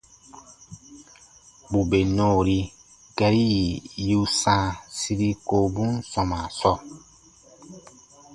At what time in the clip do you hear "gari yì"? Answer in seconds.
3.17-3.65